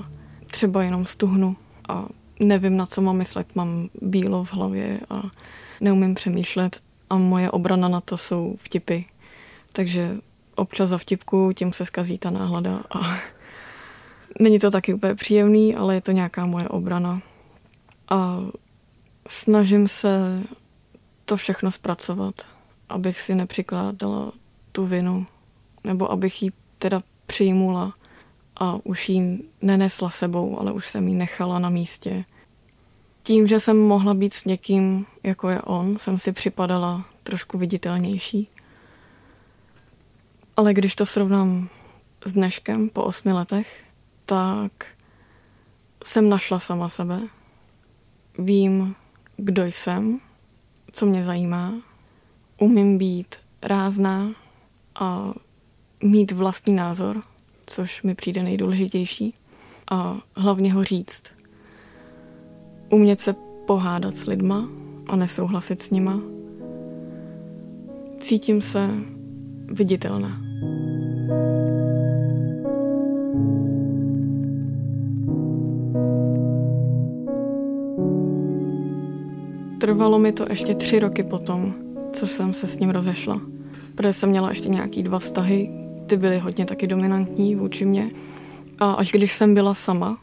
[0.45, 1.55] třeba jenom stuhnu
[1.89, 2.07] a
[2.39, 5.23] nevím, na co mám myslet, mám bílo v hlavě a
[5.81, 8.99] neumím přemýšlet a moje obrana na to jsou vtipy.
[9.73, 10.17] Takže
[10.55, 12.99] občas za vtipku, tím se skazí ta náhlada a
[14.39, 17.21] není to taky úplně příjemný, ale je to nějaká moje obrana.
[18.09, 18.39] A
[19.27, 20.43] snažím se
[21.25, 22.35] to všechno zpracovat,
[22.89, 24.31] abych si nepřikládala
[24.71, 25.25] tu vinu,
[25.83, 27.93] nebo abych ji teda přijmula
[28.55, 32.25] a už ji nenesla sebou, ale už jsem ji nechala na místě.
[33.23, 38.47] Tím, že jsem mohla být s někým, jako je on, jsem si připadala trošku viditelnější.
[40.57, 41.69] Ale když to srovnám
[42.25, 43.83] s dneškem po osmi letech,
[44.25, 44.71] tak
[46.03, 47.21] jsem našla sama sebe.
[48.37, 48.95] Vím,
[49.37, 50.19] kdo jsem,
[50.91, 51.88] co mě zajímá.
[52.59, 54.31] Umím být rázná
[54.99, 55.33] a
[56.03, 57.23] mít vlastní názor,
[57.65, 59.33] což mi přijde nejdůležitější.
[59.91, 61.23] A hlavně ho říct.
[62.89, 63.35] Umět se
[63.67, 64.69] pohádat s lidma
[65.07, 66.21] a nesouhlasit s nima.
[68.19, 68.89] Cítím se
[69.65, 70.41] viditelná.
[79.79, 83.41] Trvalo mi to ještě tři roky potom, co jsem se s ním rozešla.
[83.95, 85.69] Protože jsem měla ještě nějaký dva vztahy,
[86.05, 88.11] ty byly hodně taky dominantní vůči mě.
[88.79, 90.17] A až když jsem byla sama,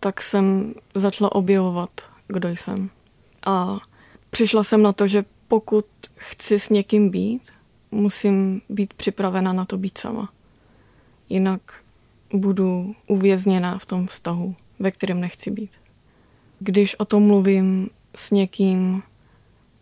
[0.00, 1.90] tak jsem začala objevovat,
[2.28, 2.90] kdo jsem.
[3.46, 3.78] A
[4.30, 7.42] přišla jsem na to, že pokud chci s někým být,
[7.90, 10.32] musím být připravena na to být sama.
[11.28, 11.60] Jinak
[12.32, 15.70] budu uvězněná v tom vztahu, ve kterém nechci být.
[16.58, 19.02] Když o tom mluvím s někým,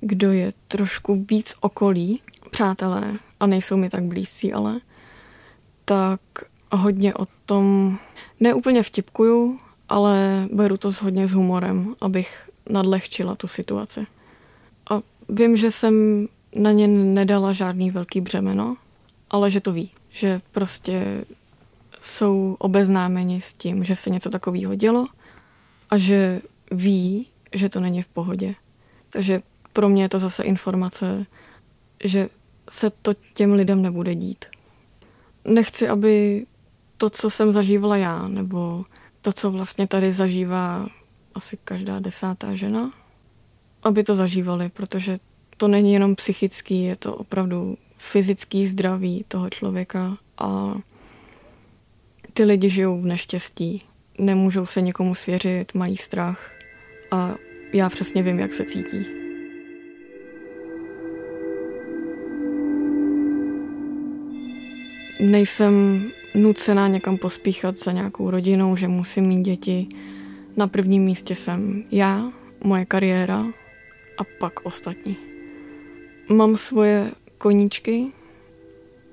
[0.02, 4.80] kdo je trošku víc okolí, přátelé, a nejsou mi tak blízcí, ale
[5.84, 6.20] tak
[6.72, 7.98] hodně o tom
[8.40, 14.06] neúplně vtipkuju, ale beru to hodně s humorem, abych nadlehčila tu situaci.
[14.90, 18.76] A vím, že jsem na ně nedala žádný velký břemeno,
[19.30, 21.24] ale že to ví, že prostě
[22.00, 25.06] jsou obeznámeni s tím, že se něco takového dělo
[25.90, 28.54] a že ví, že to není v pohodě.
[29.10, 31.26] Takže pro mě je to zase informace,
[32.04, 32.28] že
[32.70, 34.44] se to těm lidem nebude dít.
[35.44, 36.46] Nechci, aby
[36.96, 38.84] to, co jsem zažívala já, nebo
[39.20, 40.88] to, co vlastně tady zažívá
[41.34, 42.92] asi každá desátá žena,
[43.82, 45.18] aby to zažívali, protože
[45.56, 50.74] to není jenom psychický, je to opravdu fyzický zdraví toho člověka a
[52.32, 53.82] ty lidi žijou v neštěstí,
[54.18, 56.52] nemůžou se někomu svěřit, mají strach
[57.10, 57.34] a
[57.72, 59.21] já přesně vím, jak se cítí.
[65.22, 66.04] Nejsem
[66.34, 69.88] nucená někam pospíchat za nějakou rodinou, že musím mít děti.
[70.56, 72.32] Na prvním místě jsem já,
[72.64, 73.46] moje kariéra
[74.18, 75.16] a pak ostatní.
[76.28, 78.06] Mám svoje koníčky,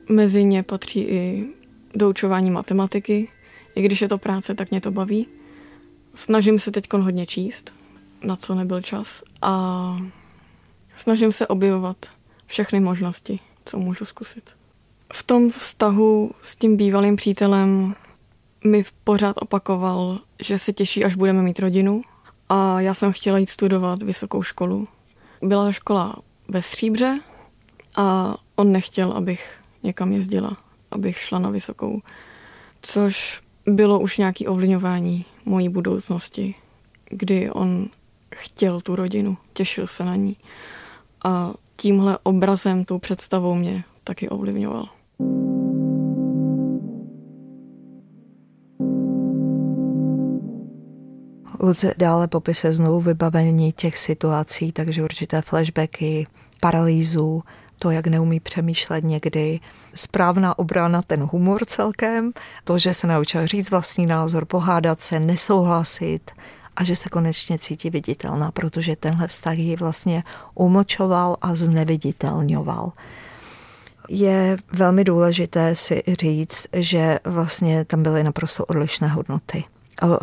[0.10, 1.48] mezi ně patří i
[1.96, 3.26] doučování matematiky.
[3.76, 5.28] I když je to práce, tak mě to baví.
[6.14, 7.74] Snažím se teď hodně číst,
[8.24, 9.24] na co nebyl čas.
[9.42, 9.98] A
[10.96, 12.06] snažím se objevovat
[12.46, 14.59] všechny možnosti, co můžu zkusit.
[15.14, 17.96] V tom vztahu s tím bývalým přítelem
[18.66, 22.02] mi pořád opakoval, že se těší, až budeme mít rodinu.
[22.50, 24.88] A já jsem chtěla jít studovat vysokou školu.
[25.42, 26.16] Byla škola
[26.48, 27.20] ve Stříbře
[27.96, 30.58] a on nechtěl, abych někam jezdila,
[30.92, 32.02] abych šla na vysokou.
[32.82, 36.56] Což bylo už nějaké ovlivňování mojí budoucnosti,
[37.10, 37.88] kdy on
[38.36, 40.38] chtěl tu rodinu, těšil se na ní.
[41.24, 44.99] A tímhle obrazem, tou představou mě taky ovlivňoval.
[51.62, 56.28] Luce dále popisuje znovu vybavení těch situací, takže určité flashbacky,
[56.60, 57.44] paralýzu,
[57.80, 59.60] to, jak neumí přemýšlet někdy,
[59.96, 62.32] správná obrana, ten humor celkem,
[62.64, 66.32] to, že se naučil říct vlastní názor, pohádat se, nesouhlasit
[66.76, 70.24] a že se konečně cítí viditelná, protože tenhle vztah ji vlastně
[70.56, 72.92] umlčoval a zneviditelňoval.
[74.10, 79.64] Je velmi důležité si říct, že vlastně tam byly naprosto odlišné hodnoty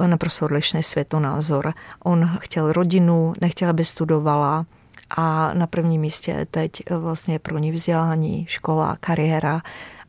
[0.06, 1.72] naprosto odlišný světonázor.
[2.04, 4.66] On chtěl rodinu, nechtěl, aby studovala
[5.16, 9.62] a na prvním místě teď vlastně pro ní vzdělání, škola, kariéra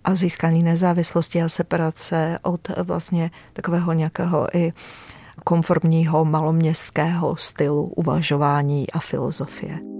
[0.03, 4.73] a získání nezávislosti a separace od vlastně takového nějakého i
[5.43, 9.96] konformního maloměstského stylu uvažování a filozofie.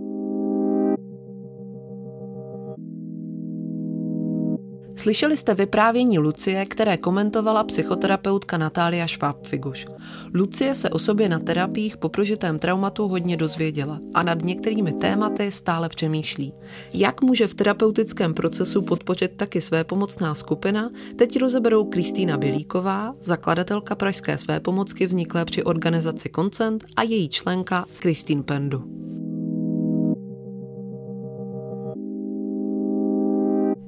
[4.98, 9.88] Slyšeli jste vyprávění Lucie, které komentovala psychoterapeutka Natália Schwab-Figuš.
[10.34, 15.52] Lucie se o sobě na terapiích po prožitém traumatu hodně dozvěděla a nad některými tématy
[15.52, 16.54] stále přemýšlí.
[16.94, 23.96] Jak může v terapeutickém procesu podpořit taky své pomocná skupina, teď rozeberou Kristýna Bělíková, zakladatelka
[23.96, 28.97] Pražské své pomocky vzniklé při organizaci Koncent a její členka Kristýn Pendu.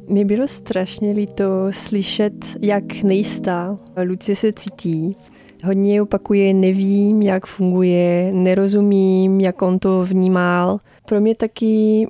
[0.10, 5.16] Mi bylo strašně líto slyšet, jak nejistá Lucie se cítí.
[5.64, 10.80] Hodně opakuje, nevím, jak funguje, nerozumím, jak on to vnímal.
[11.06, 12.08] Pro mě taky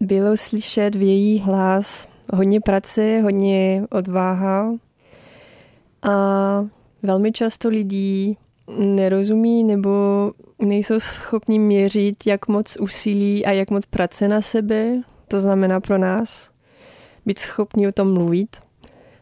[0.00, 4.72] bylo slyšet v její hlas hodně práce, hodně odváha.
[6.02, 6.66] A
[7.02, 8.36] velmi často lidí
[8.78, 9.90] nerozumí nebo
[10.58, 15.98] nejsou schopni měřit, jak moc úsilí a jak moc práce na sebe to znamená pro
[15.98, 16.50] nás
[17.26, 18.56] být schopni o tom mluvit,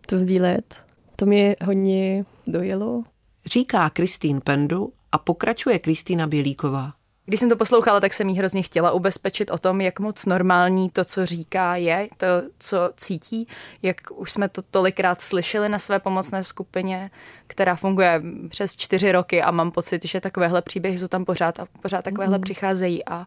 [0.07, 0.85] to sdílet.
[1.17, 3.03] To mě hodně dojelo.
[3.47, 6.93] Říká Kristýn Pendu a pokračuje Kristýna Bělíková.
[7.29, 10.91] Když jsem to poslouchala, tak jsem jí hrozně chtěla ubezpečit o tom, jak moc normální
[10.91, 12.27] to, co říká, je, to,
[12.59, 13.49] co cítí,
[13.83, 17.11] jak už jsme to tolikrát slyšeli na své pomocné skupině,
[17.47, 21.67] která funguje přes čtyři roky a mám pocit, že takovéhle příběhy jsou tam pořád a
[21.83, 22.43] pořád takovéhle mm.
[22.43, 23.27] přicházejí a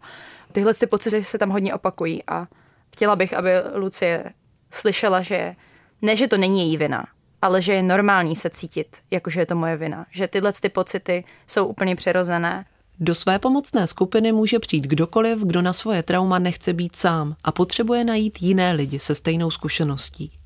[0.52, 2.48] tyhle ty pocity se tam hodně opakují a
[2.94, 4.24] chtěla bych, aby Lucie
[4.72, 5.56] slyšela, že
[6.02, 7.06] ne, že to není její vina,
[7.42, 10.06] ale že je normální se cítit, jakože je to moje vina.
[10.12, 12.66] Že tyhle ty pocity jsou úplně přirozené.
[13.00, 17.52] Do své pomocné skupiny může přijít kdokoliv, kdo na svoje trauma nechce být sám a
[17.52, 20.41] potřebuje najít jiné lidi se stejnou zkušeností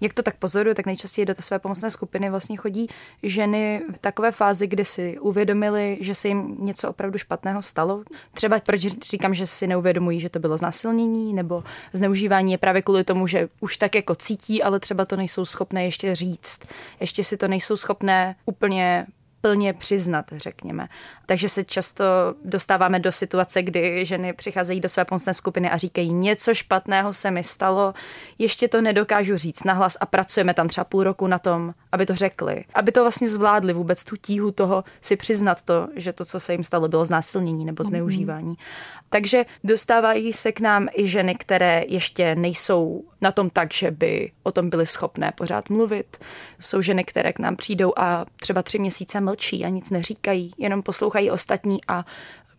[0.00, 2.88] jak to tak pozoruju, tak nejčastěji do té své pomocné skupiny vlastně chodí
[3.22, 8.02] ženy v takové fázi, kdy si uvědomili, že se jim něco opravdu špatného stalo.
[8.34, 13.04] Třeba proč říkám, že si neuvědomují, že to bylo znásilnění nebo zneužívání je právě kvůli
[13.04, 16.60] tomu, že už tak jako cítí, ale třeba to nejsou schopné ještě říct.
[17.00, 19.06] Ještě si to nejsou schopné úplně
[19.40, 20.88] plně přiznat, řekněme.
[21.26, 22.04] Takže se často
[22.44, 27.30] dostáváme do situace, kdy ženy přicházejí do své pomocné skupiny a říkají, něco špatného se
[27.30, 27.94] mi stalo,
[28.38, 32.14] ještě to nedokážu říct nahlas a pracujeme tam třeba půl roku na tom, aby to
[32.14, 32.64] řekli.
[32.74, 36.52] Aby to vlastně zvládli vůbec tu tíhu toho si přiznat to, že to, co se
[36.52, 37.88] jim stalo, bylo znásilnění nebo mhm.
[37.88, 38.54] zneužívání.
[38.54, 38.98] Mm-hmm.
[39.10, 44.32] Takže dostávají se k nám i ženy, které ještě nejsou na tom tak, že by
[44.42, 46.16] o tom byly schopné pořád mluvit.
[46.60, 50.82] Jsou ženy, které k nám přijdou a třeba tři měsíce mlčí a nic neříkají, jenom
[50.82, 52.04] poslouchají ostatní a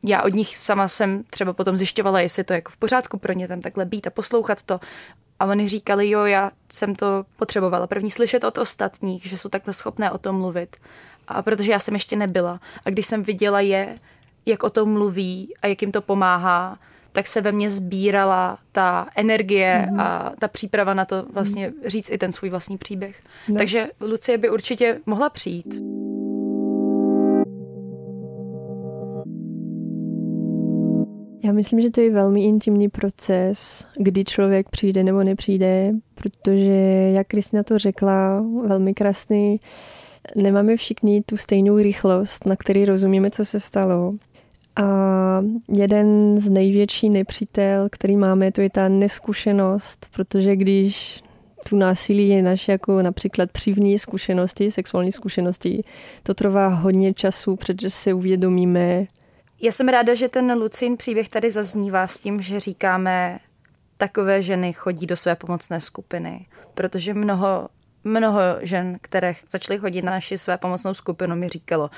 [0.06, 3.34] já od nich sama jsem třeba potom zjišťovala, jestli to je jako v pořádku pro
[3.34, 4.80] ně tam takhle být a poslouchat to.
[5.40, 9.74] A oni říkali, jo, já jsem to potřebovala první slyšet od ostatních, že jsou takhle
[9.74, 10.78] schopné o tom mluvit.
[11.28, 12.60] A protože já jsem ještě nebyla.
[12.86, 14.00] A když jsem viděla je,
[14.46, 16.80] jak o tom mluví a jak jim to pomáhá,
[17.12, 20.02] tak se ve mně sbírala ta energie mm-hmm.
[20.02, 23.22] a ta příprava na to vlastně říct i ten svůj vlastní příběh.
[23.48, 23.56] No.
[23.56, 25.82] Takže Lucie by určitě mohla přijít.
[31.44, 37.28] Já myslím, že to je velmi intimní proces, kdy člověk přijde nebo nepřijde, protože, jak
[37.28, 39.60] Kristina to řekla, velmi krásný,
[40.36, 44.14] nemáme všichni tu stejnou rychlost, na který rozumíme, co se stalo.
[44.76, 44.86] A
[45.74, 51.24] jeden z největší nepřítel, který máme, to je ta neskušenost, protože když
[51.70, 55.84] tu násilí je naše jako například přívní zkušenosti, sexuální zkušenosti,
[56.24, 59.06] to trvá hodně času, protože se uvědomíme.
[59.62, 63.40] Já jsem ráda, že ten Lucin příběh tady zaznívá s tím, že říkáme,
[63.98, 67.70] takové ženy chodí do své pomocné skupiny, protože mnoho
[68.04, 71.90] mnoho žen, které začaly chodit na naši své pomocnou skupinu, mi říkalo,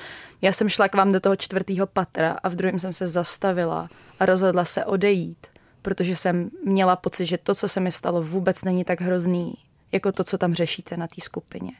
[0.42, 3.88] já jsem šla k vám do toho čtvrtého patra a v druhém jsem se zastavila
[4.20, 5.46] a rozhodla se odejít,
[5.82, 9.54] protože jsem měla pocit, že to, co se mi stalo, vůbec není tak hrozný,
[9.92, 11.72] jako to, co tam řešíte na té skupině.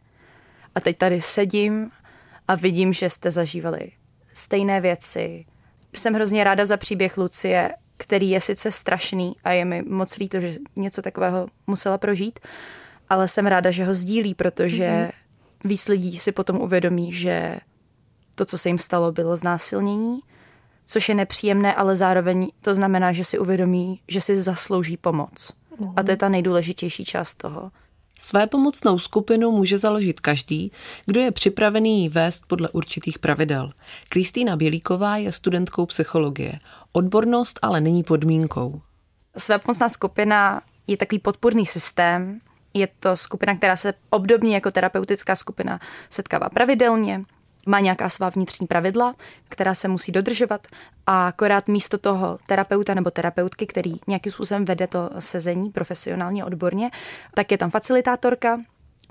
[0.74, 1.90] A teď tady sedím
[2.48, 3.92] a vidím, že jste zažívali
[4.34, 5.44] stejné věci.
[5.92, 10.40] Jsem hrozně ráda za příběh Lucie, který je sice strašný a je mi moc líto,
[10.40, 12.40] že něco takového musela prožít,
[13.08, 15.68] ale jsem ráda, že ho sdílí, protože mm-hmm.
[15.68, 17.58] víc lidí si potom uvědomí, že
[18.34, 20.20] to, co se jim stalo, bylo znásilnění,
[20.86, 25.52] což je nepříjemné, ale zároveň to znamená, že si uvědomí, že si zaslouží pomoc.
[25.80, 25.92] Mm-hmm.
[25.96, 27.70] A to je ta nejdůležitější část toho.
[28.24, 30.72] Své pomocnou skupinu může založit každý,
[31.06, 33.70] kdo je připravený ji vést podle určitých pravidel.
[34.08, 36.58] Kristýna Bělíková je studentkou psychologie.
[36.92, 38.80] Odbornost ale není podmínkou.
[39.36, 42.40] Své pomocná skupina je takový podpůrný systém,
[42.74, 45.80] je to skupina, která se obdobně jako terapeutická skupina
[46.10, 47.24] setkává pravidelně,
[47.66, 49.14] má nějaká svá vnitřní pravidla,
[49.48, 50.66] která se musí dodržovat
[51.06, 56.90] a akorát místo toho terapeuta nebo terapeutky, který nějakým způsobem vede to sezení profesionálně, odborně,
[57.34, 58.60] tak je tam facilitátorka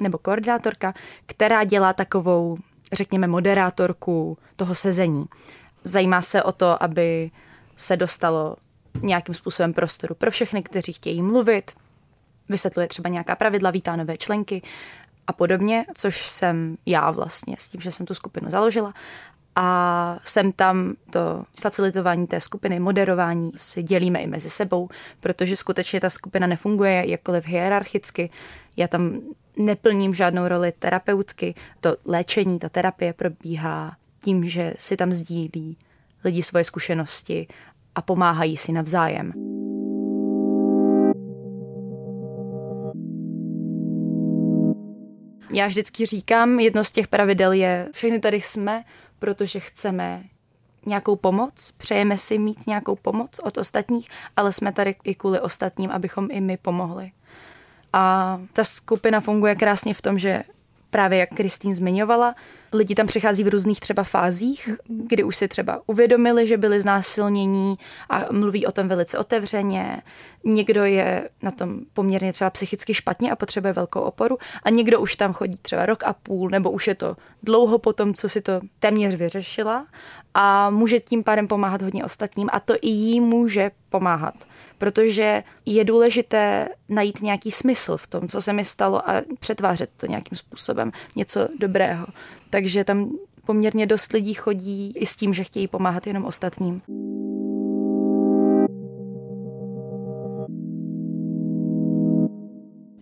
[0.01, 0.93] nebo koordinátorka,
[1.25, 2.57] která dělá takovou,
[2.93, 5.25] řekněme, moderátorku toho sezení.
[5.83, 7.31] Zajímá se o to, aby
[7.75, 8.55] se dostalo
[9.01, 11.71] nějakým způsobem prostoru pro všechny, kteří chtějí mluvit,
[12.49, 14.61] vysvětluje třeba nějaká pravidla, vítá nové členky
[15.27, 18.93] a podobně, což jsem já vlastně s tím, že jsem tu skupinu založila.
[19.55, 25.99] A jsem tam to facilitování té skupiny, moderování si dělíme i mezi sebou, protože skutečně
[25.99, 28.29] ta skupina nefunguje jakkoliv hierarchicky.
[28.77, 29.19] Já tam
[29.57, 31.55] neplním žádnou roli terapeutky.
[31.81, 35.77] To léčení, ta terapie probíhá tím, že si tam sdílí
[36.23, 37.47] lidi svoje zkušenosti
[37.95, 39.50] a pomáhají si navzájem.
[45.53, 48.83] Já vždycky říkám, jedno z těch pravidel je, všechny tady jsme,
[49.19, 50.23] protože chceme
[50.85, 55.91] nějakou pomoc, přejeme si mít nějakou pomoc od ostatních, ale jsme tady i kvůli ostatním,
[55.91, 57.11] abychom i my pomohli.
[57.93, 60.43] A ta skupina funguje krásně v tom, že
[60.89, 62.35] právě jak Kristýn zmiňovala,
[62.73, 67.75] lidi tam přichází v různých třeba fázích, kdy už si třeba uvědomili, že byli znásilnění
[68.09, 70.01] a mluví o tom velice otevřeně.
[70.43, 75.15] Někdo je na tom poměrně třeba psychicky špatně a potřebuje velkou oporu a někdo už
[75.15, 78.41] tam chodí třeba rok a půl nebo už je to dlouho po tom, co si
[78.41, 79.85] to téměř vyřešila
[80.33, 84.35] a může tím pádem pomáhat hodně ostatním a to i jí může pomáhat
[84.81, 90.05] protože je důležité najít nějaký smysl v tom, co se mi stalo a přetvářet to
[90.05, 92.07] nějakým způsobem, něco dobrého.
[92.49, 93.11] Takže tam
[93.45, 96.81] poměrně dost lidí chodí i s tím, že chtějí pomáhat jenom ostatním.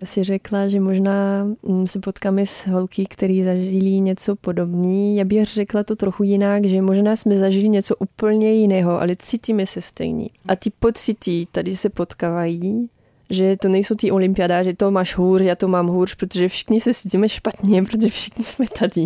[0.03, 5.13] Si řekla, že možná mm, se potkáme s holky, který zažili něco podobné.
[5.13, 9.65] Já bych řekla to trochu jinak, že možná jsme zažili něco úplně jiného, ale cítíme
[9.65, 10.29] se stejně.
[10.47, 12.89] A ty pocity tady se potkávají,
[13.29, 16.81] že to nejsou ty olympiáda, že to máš hůř, já to mám hůř, protože všichni
[16.81, 19.05] se cítíme špatně, protože všichni jsme tady.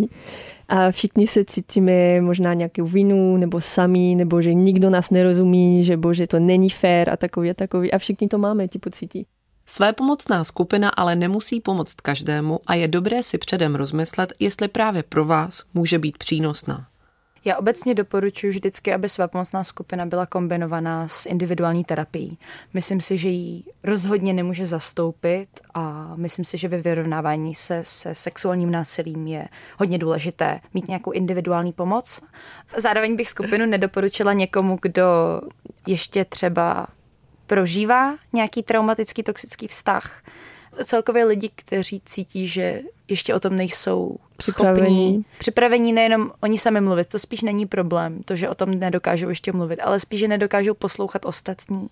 [0.68, 5.96] A všichni se cítíme možná nějakou vinu, nebo sami, nebo že nikdo nás nerozumí, že
[5.96, 7.92] bože, to není fér a takový a takový.
[7.92, 9.24] A všichni to máme, ty pocity.
[9.66, 15.02] Své pomocná skupina ale nemusí pomoct každému a je dobré si předem rozmyslet, jestli právě
[15.02, 16.86] pro vás může být přínosná.
[17.46, 22.38] Já obecně doporučuji vždycky, aby svá pomocná skupina byla kombinovaná s individuální terapií.
[22.74, 28.14] Myslím si, že ji rozhodně nemůže zastoupit a myslím si, že ve vyrovnávání se se
[28.14, 29.48] sexuálním násilím je
[29.78, 32.20] hodně důležité mít nějakou individuální pomoc.
[32.76, 35.04] Zároveň bych skupinu nedoporučila někomu, kdo
[35.86, 36.86] ještě třeba
[37.46, 40.22] prožívá nějaký traumatický toxický vztah.
[40.84, 45.06] Celkově lidi, kteří cítí, že ještě o tom nejsou připravení.
[45.06, 45.24] schopní.
[45.38, 49.52] Připravení nejenom oni sami mluvit, to spíš není problém, to, že o tom nedokážou ještě
[49.52, 51.88] mluvit, ale spíš, že nedokážou poslouchat ostatní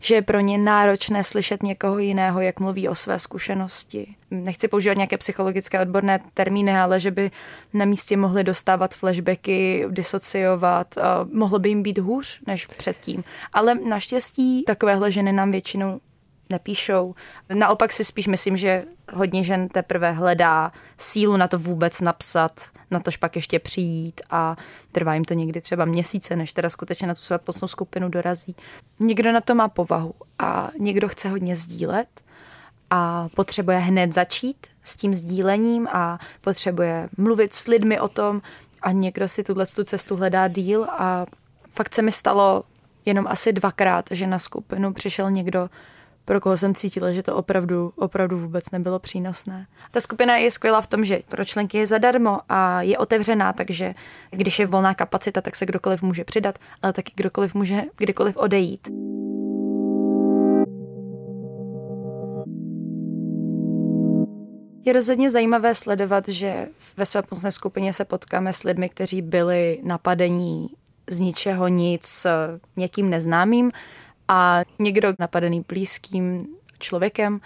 [0.00, 4.14] že je pro ně náročné slyšet někoho jiného, jak mluví o své zkušenosti.
[4.30, 7.30] Nechci používat nějaké psychologické odborné termíny, ale že by
[7.74, 10.94] na místě mohli dostávat flashbacky, disociovat,
[11.32, 13.24] mohlo by jim být hůř než předtím.
[13.52, 16.00] Ale naštěstí takovéhle ženy nám většinou
[16.50, 17.14] nepíšou.
[17.54, 22.52] Naopak si spíš myslím, že hodně žen teprve hledá sílu na to vůbec napsat,
[22.90, 24.56] na tož pak ještě přijít a
[24.92, 28.56] trvá jim to někdy třeba měsíce, než teda skutečně na tu své posnou skupinu dorazí.
[29.00, 32.08] Někdo na to má povahu a někdo chce hodně sdílet
[32.90, 38.42] a potřebuje hned začít s tím sdílením a potřebuje mluvit s lidmi o tom
[38.82, 41.26] a někdo si tuhle tu cestu hledá díl a
[41.72, 42.64] fakt se mi stalo
[43.04, 45.70] jenom asi dvakrát, že na skupinu přišel někdo,
[46.28, 49.66] pro koho jsem cítila, že to opravdu, opravdu vůbec nebylo přínosné.
[49.90, 53.94] Ta skupina je skvělá v tom, že pro členky je zadarmo a je otevřená, takže
[54.30, 58.88] když je volná kapacita, tak se kdokoliv může přidat, ale taky kdokoliv může kdykoliv odejít.
[64.84, 69.80] Je rozhodně zajímavé sledovat, že ve své pomocné skupině se potkáme s lidmi, kteří byli
[69.82, 70.68] napadení
[71.10, 72.26] z ničeho nic
[72.76, 73.70] někým neznámým,
[74.28, 76.46] a někdo napadený blízkým
[76.78, 77.40] člověkem,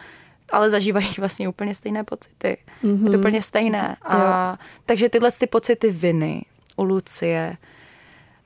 [0.50, 2.56] ale zažívají vlastně úplně stejné pocity.
[2.84, 3.04] Mm-hmm.
[3.04, 3.20] Je to mhm.
[3.20, 3.96] úplně stejné.
[4.02, 4.58] A, jo.
[4.86, 6.42] takže tyhle ty pocity viny
[6.76, 7.56] u Lucie,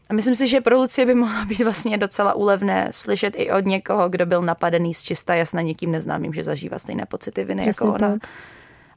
[0.09, 3.65] a myslím si, že pro Lucie by mohlo být vlastně docela úlevné slyšet i od
[3.65, 7.85] někoho, kdo byl napadený z čista jasna někým neznámým, že zažívá stejné pocity viny Přesně
[7.85, 8.13] jako ona.
[8.13, 8.31] Tak.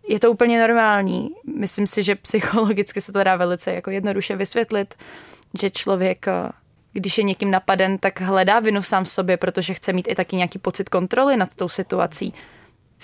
[0.07, 1.29] Je to úplně normální.
[1.57, 4.93] Myslím si, že psychologicky se to dá velice jako jednoduše vysvětlit,
[5.59, 6.25] že člověk
[6.93, 10.35] když je někým napaden, tak hledá vinu sám v sobě, protože chce mít i taky
[10.35, 12.33] nějaký pocit kontroly nad tou situací.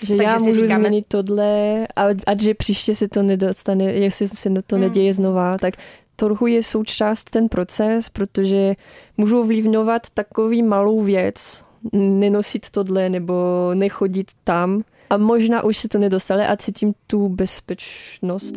[0.00, 0.80] Že Takže já můžu říkáme...
[0.80, 4.80] změnit tohle a, a že příště se to nedostane, jestli se to hmm.
[4.80, 5.74] neděje znova, tak
[6.16, 8.74] trochu je součást ten proces, protože
[9.16, 13.34] můžu ovlivňovat takový malou věc, nenosit tohle nebo
[13.74, 18.54] nechodit tam a možná už se to nedostane a cítím tu bezpečnost.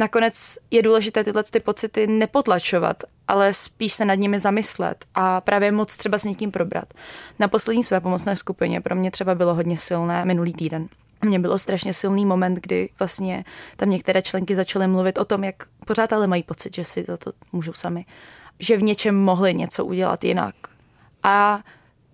[0.00, 5.72] Nakonec je důležité tyhle ty pocity nepotlačovat, ale spíš se nad nimi zamyslet a právě
[5.72, 6.94] moc třeba s někým probrat.
[7.38, 10.88] Na poslední své pomocné skupině pro mě třeba bylo hodně silné minulý týden.
[11.24, 13.44] Mně bylo strašně silný moment, kdy vlastně
[13.76, 15.54] tam některé členky začaly mluvit o tom, jak
[15.86, 18.04] pořád ale mají pocit, že si to, můžou sami,
[18.58, 20.54] že v něčem mohli něco udělat jinak.
[21.22, 21.60] A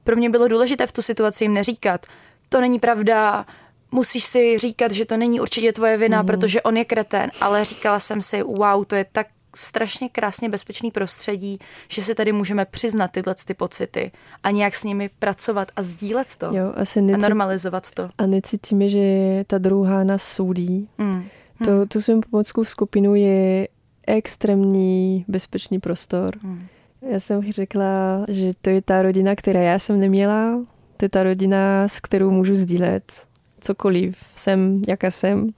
[0.05, 2.07] pro mě bylo důležité v tu situaci jim neříkat,
[2.49, 3.47] to není pravda,
[3.91, 6.27] musíš si říkat, že to není určitě tvoje vina, mm.
[6.27, 9.27] protože on je kretén, ale říkala jsem si, wow, to je tak
[9.57, 11.59] strašně krásně bezpečný prostředí,
[11.89, 14.13] že si tady můžeme přiznat tyhle ty pocity
[14.43, 18.11] a nějak s nimi pracovat a sdílet to jo, asi necít, a normalizovat to.
[18.19, 20.89] A necítíme, že ta druhá nás soudí.
[20.99, 21.25] Mm.
[21.65, 21.89] To, hmm.
[21.89, 23.69] tu svým pomockou skupinu je
[24.07, 26.35] extrémní bezpečný prostor.
[26.43, 26.67] Mm.
[27.11, 30.61] Já jsem řekla, že to je ta rodina, která já jsem neměla,
[30.97, 33.27] to je ta rodina, s kterou můžu sdílet
[33.67, 35.49] cokoliv jsem, jaká jsem,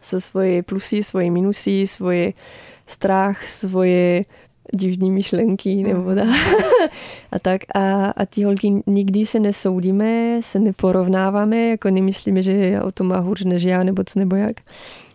[0.00, 2.32] se svoje plusy, svoje minusy, svoje
[2.86, 4.24] strach, svoje
[4.74, 6.16] divní myšlenky nebo mm.
[6.16, 6.28] tak.
[7.32, 7.60] a tak.
[7.74, 13.18] A, a ti holky nikdy se nesoudíme, se neporovnáváme, jako nemyslíme, že o to má
[13.18, 14.56] hůř než já, nebo co nebo jak.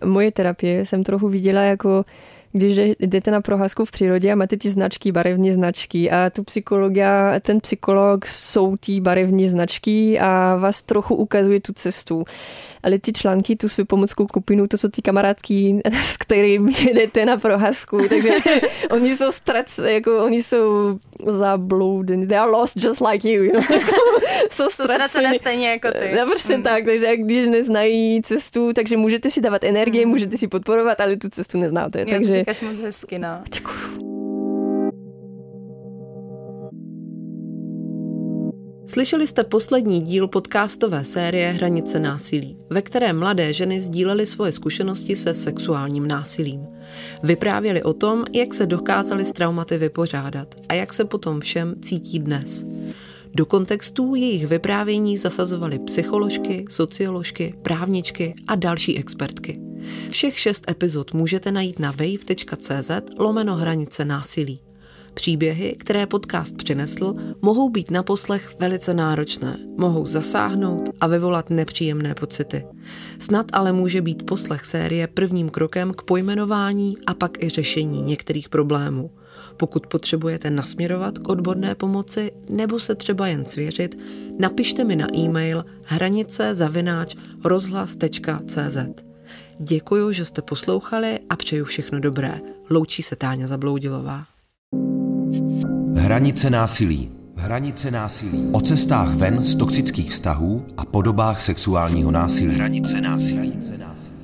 [0.05, 2.05] Moje terapie jsem trochu viděla jako
[2.57, 7.39] když jdete na proházku v přírodě a máte ty značky, barevní značky a tu psychologia,
[7.39, 12.23] ten psycholog jsou ty barevní značky a vás trochu ukazuje tu cestu.
[12.83, 17.37] Ale ty články, tu svou pomockou kupinu, to jsou ty kamarádky, s kterými jdete na
[17.37, 18.29] proházku, takže
[18.91, 23.43] oni jsou strac, jako oni jsou zabloudení, they are lost just like you.
[23.43, 23.63] you know?
[24.49, 26.15] jsou ztracené stejně jako ty.
[26.19, 26.63] No, prostě hmm.
[26.63, 30.11] tak, takže když neznají cestu, takže můžete si dávat energie, hmm.
[30.11, 31.99] můžete si podporovat, ale tu cestu neznáte.
[31.99, 32.33] Jo, takže...
[32.33, 33.41] říkáš moc hezky, no.
[33.53, 34.06] Děkuju.
[38.89, 45.15] Slyšeli jste poslední díl podcastové série Hranice násilí, ve které mladé ženy sdílely svoje zkušenosti
[45.15, 46.67] se sexuálním násilím.
[47.23, 52.19] Vyprávěli o tom, jak se dokázali s traumaty vypořádat a jak se potom všem cítí
[52.19, 52.65] dnes.
[53.33, 59.59] Do kontextů jejich vyprávění zasazovali psycholožky, socioložky, právničky a další expertky.
[60.09, 64.66] Všech šest epizod můžete najít na wave.cz lomeno hranice násilí.
[65.17, 72.15] Příběhy, které podcast přinesl, mohou být na poslech velice náročné, mohou zasáhnout a vyvolat nepříjemné
[72.15, 72.65] pocity.
[73.19, 78.49] Snad ale může být poslech série prvním krokem k pojmenování a pak i řešení některých
[78.49, 79.11] problémů.
[79.57, 83.97] Pokud potřebujete nasměrovat k odborné pomoci nebo se třeba jen svěřit,
[84.39, 88.77] napište mi na e-mail hranice zavináč rozhlas.cz.
[89.59, 92.41] Děkuji, že jste poslouchali a přeju všechno dobré.
[92.69, 94.36] Loučí se Táňa Zabloudilová.
[95.95, 97.11] Hranice násilí.
[97.35, 98.49] Hranice násilí.
[98.51, 102.55] O cestách ven z toxických vztahů a podobách sexuálního násilí.
[102.55, 103.37] Hranice násilí.
[103.37, 104.15] Hranice násilí.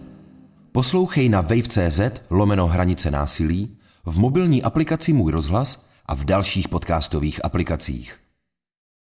[0.72, 7.46] Poslouchej na wave.cz lomeno hranice násilí, v mobilní aplikaci Můj rozhlas a v dalších podcastových
[7.46, 8.23] aplikacích.